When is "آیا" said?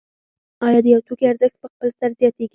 0.65-0.79